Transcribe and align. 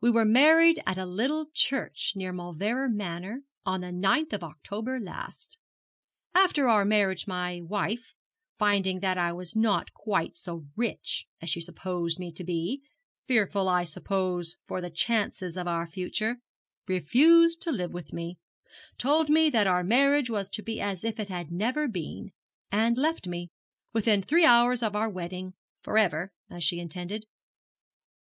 We 0.00 0.10
were 0.10 0.24
married 0.24 0.82
at 0.88 0.98
a 0.98 1.06
little 1.06 1.46
church 1.54 2.14
near 2.16 2.32
Mauleverer 2.32 2.88
Manor, 2.88 3.44
on 3.64 3.80
the 3.80 3.92
ninth 3.92 4.32
of 4.32 4.42
October 4.42 4.98
last. 4.98 5.56
After 6.34 6.68
our 6.68 6.84
marriage 6.84 7.28
my 7.28 7.60
wife 7.62 8.12
finding 8.58 8.98
that 8.98 9.16
I 9.16 9.32
was 9.32 9.54
not 9.54 9.94
quite 9.94 10.36
so 10.36 10.66
rich 10.74 11.26
as 11.40 11.48
she 11.48 11.60
supposed 11.60 12.18
me 12.18 12.32
to 12.32 12.42
be 12.42 12.82
fearful, 13.28 13.68
I 13.68 13.84
suppose, 13.84 14.56
for 14.66 14.80
the 14.80 14.90
chances 14.90 15.56
of 15.56 15.68
our 15.68 15.86
future 15.86 16.38
refused 16.88 17.62
to 17.62 17.70
live 17.70 17.92
with 17.92 18.12
me 18.12 18.36
told 18.98 19.28
me 19.30 19.48
that 19.48 19.68
our 19.68 19.84
marriage 19.84 20.28
was 20.28 20.48
to 20.50 20.62
be 20.64 20.80
as 20.80 21.04
if 21.04 21.20
it 21.20 21.28
had 21.28 21.52
never 21.52 21.86
been 21.86 22.32
and 22.72 22.98
left 22.98 23.28
me, 23.28 23.48
within 23.92 24.22
three 24.22 24.44
hours 24.44 24.82
of 24.82 24.96
our 24.96 25.08
wedding, 25.08 25.54
for 25.82 25.96
ever, 25.96 26.32
as 26.50 26.64
she 26.64 26.80
intended.' 26.80 27.26